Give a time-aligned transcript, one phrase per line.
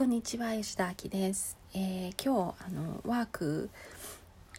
[0.00, 3.68] こんにちは吉田明です、えー今日あのワーク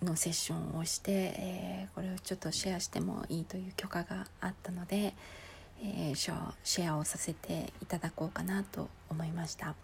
[0.00, 5.12] のセッションをして、えーこれをちょっとシェアしてもいいという許可があったので、
[5.82, 9.74] えーシェアシェアをさせていただこうかなと思いました。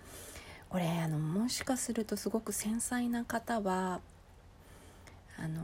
[0.68, 4.00] これあのもしかするとすごく繊細な方は
[5.36, 5.60] あの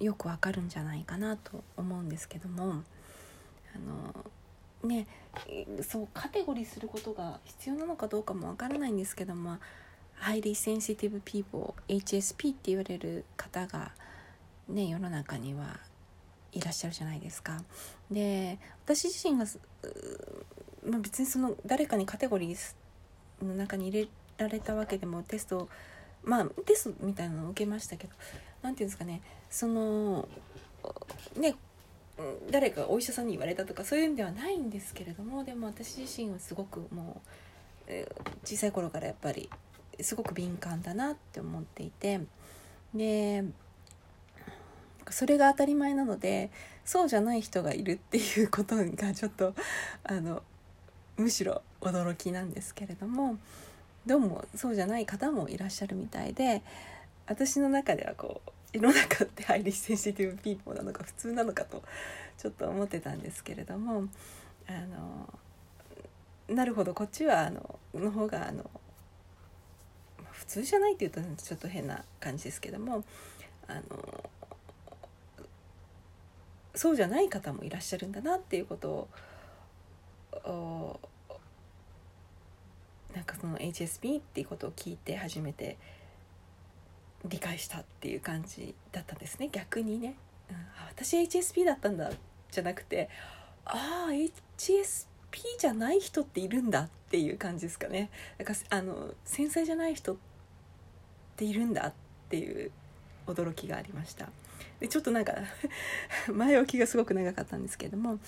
[0.00, 2.82] よくわかるんじゃないかなと思うんですけども
[3.72, 4.24] あの
[4.84, 5.06] ね
[5.82, 9.58] そうカテゴリーすることが必要なのかどうかもわからないんですけども
[10.20, 13.92] Highly Sensitive People HSP って言われる方が
[14.68, 15.78] ね世の中には
[16.52, 17.62] いらっしゃるじゃないですか。
[18.10, 19.46] で私自身が、
[20.84, 22.74] まあ、別にその誰かにカテゴリー
[23.44, 24.08] の中に入れ
[24.38, 25.68] られたわけでもテスト
[26.24, 28.12] まあテストみたいなのを受けましたけど
[28.62, 30.28] 何て言うんですかねその
[31.36, 31.54] ね
[32.50, 37.20] 誰かお医者さんに言われたとかそういうんではないんですけれどもでも私自身はすごくも
[37.88, 38.06] う、
[38.44, 39.48] 小さい頃からやっぱり
[40.00, 42.20] すごく敏感だなって思っていて
[42.94, 43.44] で
[45.10, 46.50] それが当たり前なので
[46.84, 49.54] そうじゃない人がいるっていうことがちょっと
[50.04, 50.42] あの
[51.16, 53.36] むしろ驚きなんですけれども
[54.06, 56.62] どうもそうじゃない方もいらっしゃるみたいで
[57.26, 61.82] 私の中ではこう世の中って highly sensitive people なのか普通なのかと
[62.38, 64.04] ちょっと思ってたんですけれども
[64.68, 64.72] あ
[66.48, 68.68] のなるほどこっちはあのの方があの
[70.32, 73.04] 普通じゃないっていうとちょっと変な感じですけども
[73.68, 74.30] あの
[76.74, 79.08] そうじゃない方もいらっしゃるんだなっていうこと
[80.44, 81.00] を
[83.14, 85.76] なんかその HSP っていうことを聞いて初めて
[87.24, 89.48] 理解したっていう感じだったんですね。
[89.52, 90.14] 逆にね、
[90.50, 90.56] うん、
[90.88, 92.10] 私 HSP だったんだ
[92.50, 93.08] じゃなくて
[93.64, 95.06] ああ HSP
[95.58, 98.10] じゃない人っているんだっていう感じですかね。
[98.38, 100.16] だからあの繊細じゃない人っ
[101.36, 101.92] ているんだっ
[102.28, 102.70] ていう
[103.26, 104.28] 驚きがありました。
[104.78, 105.34] でちょっとなんか
[106.32, 108.18] 前置きがすごく長かったんですけれども。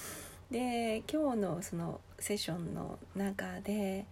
[0.50, 4.04] で今日のそのセッションの中で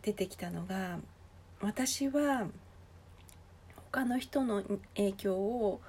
[0.00, 0.98] 出てきたのが
[1.60, 2.48] 私は
[3.90, 4.62] 他の人の
[4.96, 5.80] 影響を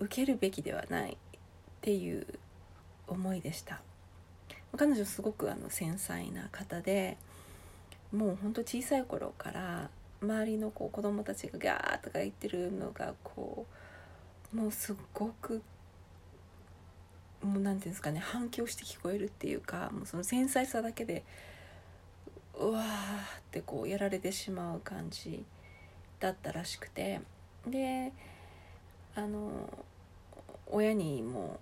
[0.00, 1.16] 受けるべきではないっ
[1.80, 2.26] ていう
[3.06, 3.80] 思いでした。
[4.76, 7.16] 彼女すごくあの繊細な方で
[8.12, 13.66] もうほんと小さい頃から周りのこう子供たちがガーとか言ってるのがこ
[14.52, 15.62] うもうすごく
[17.42, 21.24] もうなんていうんですかね反響して聞こえるっていうかもうその繊細さだけで
[22.58, 22.86] うわーっ
[23.50, 25.44] てこうやられてしまう感じ。
[26.24, 27.20] だったらしくて。
[27.66, 28.12] で
[29.14, 29.84] あの
[30.66, 31.60] 親にも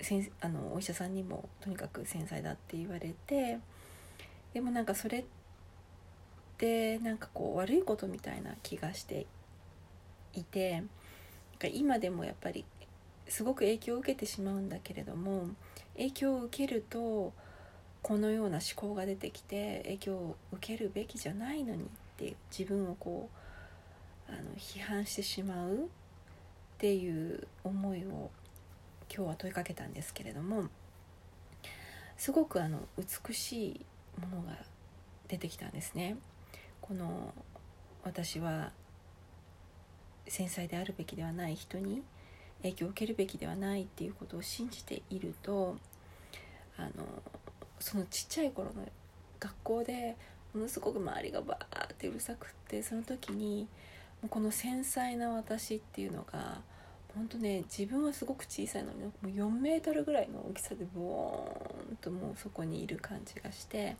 [0.00, 3.58] せんあのお医者さんにもとにかく繊細だって言われて
[4.54, 5.24] でもなんかそれっ
[6.58, 9.26] てなんかこう悪いことみたいな気がして
[10.34, 10.88] いてなん
[11.58, 12.64] か今でもやっぱり
[13.28, 15.48] すごく影響を受けてしまうんだけれども
[15.96, 17.32] 影響を受けると
[18.02, 23.41] このような思考が出てきて影響を受けるべきじゃないのにっていう自分をこう
[24.32, 25.78] あの批判してしまうっ
[26.78, 28.30] ていう思いを
[29.14, 30.64] 今日は問いかけたんですけれども
[32.16, 33.86] すごくあの美しい
[34.20, 34.56] ものが
[35.28, 36.16] 出てきたんですね。
[36.80, 37.32] この
[38.04, 38.72] 私は
[40.26, 42.02] 繊細であるべきではない人に
[42.62, 45.76] 影響を受けるべきではないっていうことを信じていると
[46.76, 47.04] あの
[47.78, 48.88] そのちっちゃい頃の
[49.38, 50.16] 学校で
[50.54, 53.66] ものすごく周りがバーってうるさくってその時に
[54.24, 56.60] うこの繊細な私っていうのが
[57.14, 63.96] 本当ね自分はすごく小さいのにもう4メートルぐらいの大きさでボーンともうそこにいる感じがして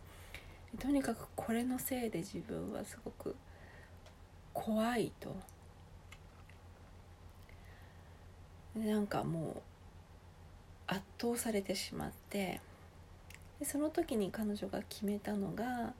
[0.79, 3.37] とにかくこれのせいで自分はすごく
[4.55, 5.35] 怖いと。
[8.75, 9.63] なんかもう
[10.87, 12.63] 圧倒されてしまって
[13.59, 15.93] でその時に彼女が決めたのが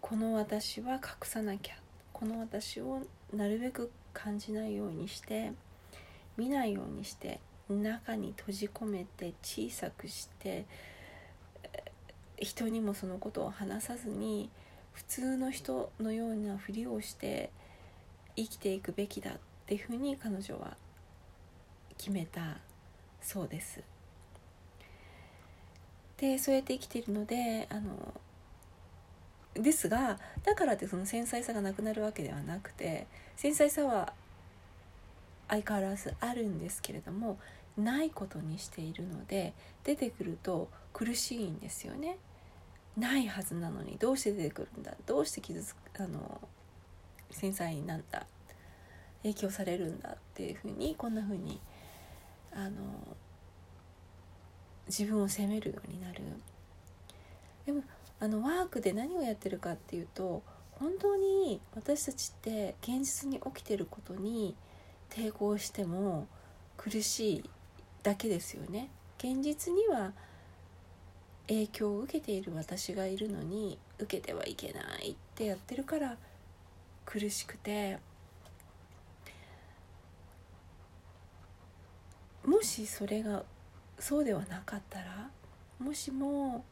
[0.00, 1.81] この私は隠さなきゃ
[2.22, 3.00] この私を
[3.34, 5.50] なるべく感じないようにして
[6.36, 10.64] 見ないようにして中に閉じ込めて小さくして
[12.38, 14.50] 人にもそのことを話さずに
[14.92, 17.50] 普通の人のようなふりをして
[18.36, 19.34] 生きていくべきだっ
[19.66, 20.76] ていうふうに彼女は
[21.98, 22.58] 決めた
[23.20, 23.82] そうです。
[26.18, 28.14] でそうやって生きているのであの
[29.54, 33.06] ですがだからってその繊細さがなくなるわけではなくて
[33.36, 34.12] 繊細さは
[35.48, 37.38] 相変わらずあるんですけれども
[37.76, 39.52] ないことにしているので
[39.84, 42.18] 出てくると苦しいんですよね。
[42.98, 44.94] ないはずなのにどうして出てくるんだ？
[45.06, 46.40] どうして傷つくあの
[47.30, 48.26] 繊細なんだ？
[49.22, 50.10] 影響されるんだ？
[50.10, 51.58] っていうふうにこんなふうに
[52.54, 52.70] あの
[54.86, 56.22] 自分を責めるようになる。
[57.64, 57.82] でも
[58.22, 64.54] あのワークで何をやってるかっていうと本当に私たちって現実に起きてることに
[65.10, 66.28] 抵抗しても
[66.76, 67.50] 苦しい
[68.04, 68.90] だけですよね。
[69.18, 70.12] 現実には
[71.48, 76.16] 影響を受けている私がいるのに受けてはいけないってやってるから
[77.04, 77.98] 苦しくて
[82.44, 83.42] もしそれが
[83.98, 85.28] そうではなかったら
[85.80, 86.64] もしも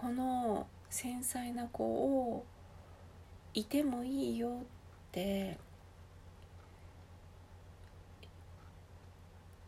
[0.00, 2.46] この繊細な子を
[3.52, 4.50] いてもいいよっ
[5.12, 5.58] て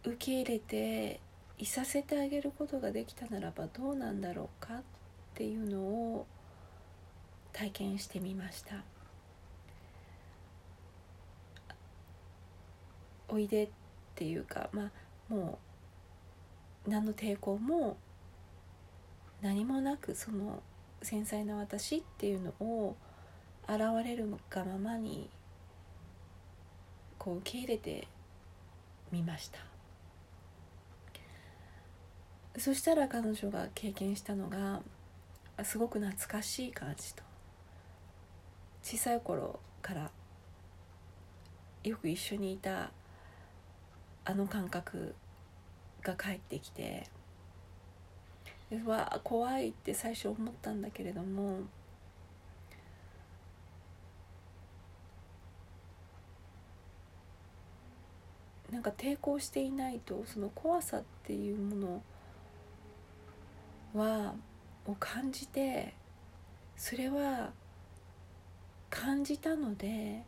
[0.05, 1.21] 受け入れて
[1.59, 4.83] いさせてあげることができたならばどうなんだろうかっ
[5.35, 6.27] ていうのを
[7.53, 8.77] 体験してみました。
[13.29, 13.69] おいでっ
[14.15, 14.91] ていうかまあ
[15.33, 15.59] も
[16.87, 17.99] う何の抵抗も
[19.43, 20.63] 何もなくその
[21.03, 22.97] 繊細な私っていうのを
[23.69, 25.29] 現れるがままに
[27.19, 28.07] こう受け入れて
[29.11, 29.59] みました。
[32.59, 34.83] そしたら彼女が経験したのが
[35.65, 37.23] すごく懐かしい感じと。
[38.83, 40.11] 小さい頃から
[41.85, 42.91] よく一緒にいた
[44.25, 45.15] あの感覚
[46.03, 47.09] が帰ってきて
[48.87, 51.61] わ怖いって最初思ったんだけれども
[58.73, 62.03] なんか抵抗していないとその怖さっていうも
[63.95, 64.35] のは
[64.87, 65.95] を感じて
[66.77, 67.51] それは
[68.89, 70.23] 感じたので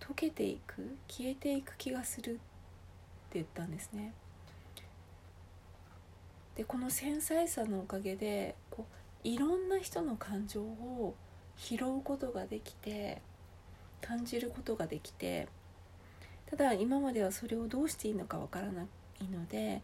[0.00, 2.40] 溶けていく消えていく気がするって
[3.34, 4.12] 言ったんですね。
[6.56, 8.86] でこの繊細さのおかげでこ
[9.24, 11.14] ういろんな人の感情を
[11.56, 13.20] 拾うことができて
[14.00, 15.48] 感じることができて
[16.48, 18.86] ただ今まではそれをどうしていいのかわからない
[19.24, 19.82] ので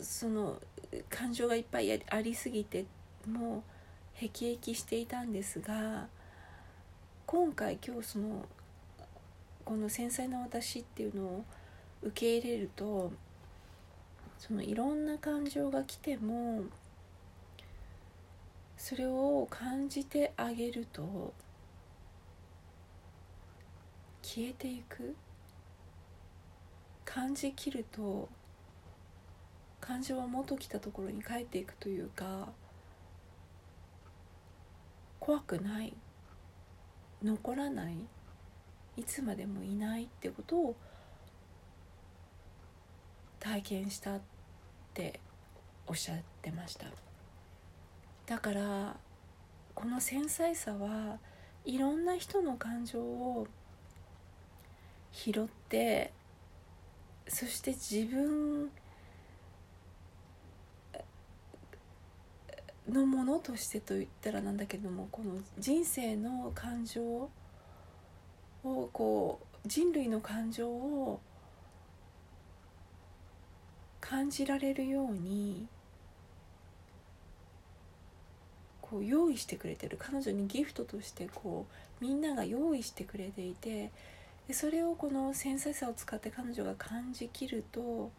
[0.00, 0.60] その
[1.08, 2.86] 感情がいっぱいありすぎて
[3.26, 3.62] もう
[4.14, 6.06] へきへきしていたんですが
[7.26, 8.46] 今回今日その
[9.64, 11.44] この繊細な私っていうのを
[12.02, 13.12] 受け入れると
[14.38, 16.64] そのいろんな感情が来ても
[18.76, 21.32] それを感じてあげると
[24.22, 25.16] 消えていく。
[27.04, 28.28] 感じきると
[29.80, 32.48] 感情は元来たところに帰っていくというか
[35.18, 35.94] 怖くない。
[37.22, 37.94] 残らない。
[38.98, 40.76] いつまでもいないってことを
[43.46, 44.20] 体験したっ
[44.92, 45.20] て
[45.86, 46.86] おっしゃってました。
[48.26, 48.96] だから
[49.72, 51.18] この繊細さは
[51.64, 53.46] いろんな人の感情を
[55.12, 56.12] 拾って
[57.28, 58.68] そして自分
[62.90, 67.30] のものとしてと言ったらなんだけどもこの人生の感情を
[68.64, 71.20] こう人類の感情を
[74.08, 75.66] 感じられるように
[78.80, 79.96] こう用意してくれてる。
[79.98, 81.66] 彼女にギフトとしてこ
[82.00, 83.90] うみんなが用意してくれていて
[84.46, 88.10] でそれをこの繊細さを使って彼女が感じきると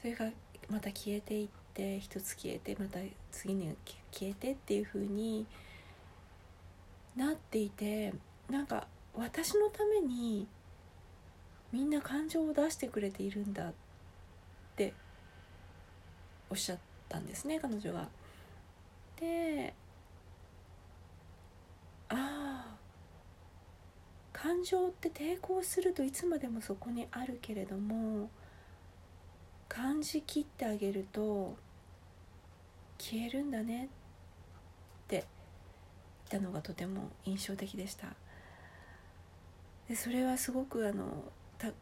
[0.00, 0.30] それが
[0.68, 2.98] また消えていって一つ消えてまた
[3.30, 3.74] 次に
[4.12, 5.46] 消えてっていう風に
[7.16, 8.12] なっていて
[8.50, 10.46] なんか私のために
[11.72, 13.72] みんな感情を出してくれているんだっ
[14.76, 14.92] て
[16.52, 16.78] おっしゃっ
[17.08, 18.08] たんですね彼女が。
[19.18, 19.72] で
[22.10, 22.76] ああ
[24.34, 28.28] 感情って抵抗するといつまでもそこにあるけれども
[29.66, 31.56] 感じきってあげると
[32.98, 33.88] 消えるんだねっ
[35.08, 35.24] て
[36.30, 38.08] 言ったのがとても印象的でした
[39.88, 41.24] でそれはすごくあの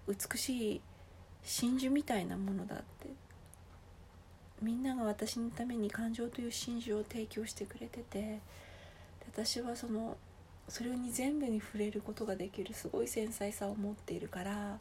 [0.07, 0.81] 美しい
[1.43, 3.09] 真珠みたいなものだって
[4.63, 8.41] みんなが私のために感情という真珠を提供してくれてて
[9.33, 10.17] 私はその
[10.69, 14.79] それに全部に触れることができるすごい繊細さを持っているから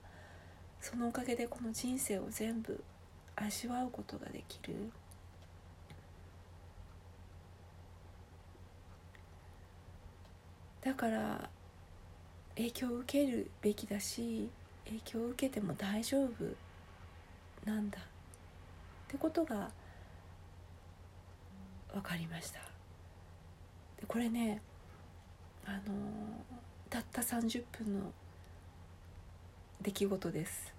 [0.81, 2.83] そのおかげでこの人生を全部
[3.35, 4.91] 味わうことができる。
[10.81, 11.49] だから
[12.55, 14.49] 影響を受けるべきだし
[14.85, 16.29] 影響を受けても大丈夫
[17.65, 17.99] なんだ
[19.09, 19.71] ってことが
[21.91, 22.59] 分かりました。
[23.99, 24.61] でこれね
[25.65, 25.79] あの
[26.91, 28.13] たった30分の
[29.81, 30.71] 出来事です。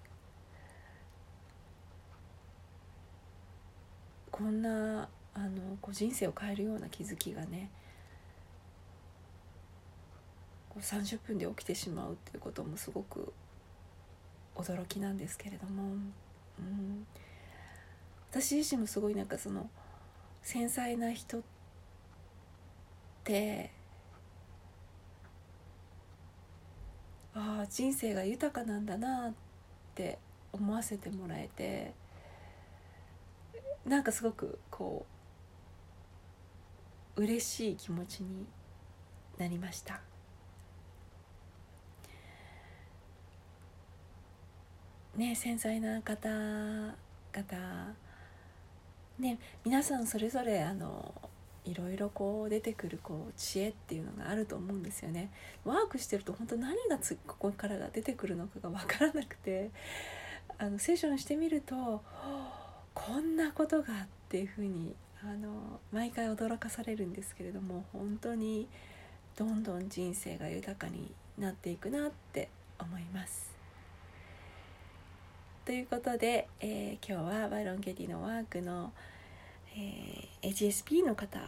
[4.31, 7.69] こんなあのこう人生を変えるような気づきがね
[10.69, 13.33] こう30分で起きてしまうっていうこともすごく
[14.55, 15.83] 驚きなんですけれども、
[16.59, 17.05] うん、
[18.31, 19.69] 私自身もすごいなんかその
[20.41, 21.41] 繊細な人っ
[23.25, 23.71] て
[27.35, 29.33] ああ人生が豊かなんだなっ
[29.95, 30.17] て
[30.53, 31.93] 思わせてもらえて
[33.85, 35.05] なんかすごくこ
[37.17, 38.45] う嬉しい気持ちに
[39.37, 39.99] なりました。
[45.17, 47.95] ね繊細な方々
[49.21, 51.13] ね皆さんそれぞれあの
[51.63, 55.31] いろいろこう出てくるこう知恵っていうのがあると思うんですよね
[55.63, 59.69] ワークしてると本当何がつここからが出てくるのかが分からなくて
[60.57, 62.01] あのセッションしてみると
[62.93, 68.67] こんなことがっていうふうにあの毎回驚かされるんですけれども本当に
[69.37, 72.49] どんどん人生が豊かになっていくなって
[72.79, 73.60] 思います。
[75.63, 78.91] ということで、えー、今日はバロン・ゲディのワークの、
[79.77, 81.39] えー、HSP の方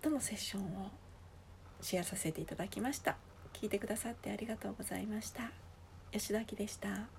[0.00, 0.90] とのセッションを
[1.82, 3.16] シェアさせていただきました。
[3.52, 5.50] 聞いてくださってありがとうございました。
[6.12, 7.15] 吉田明でした。